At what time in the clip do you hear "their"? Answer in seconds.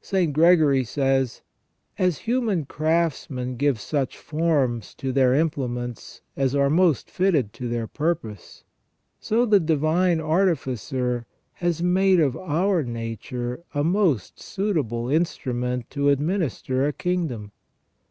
5.12-5.34, 7.68-7.86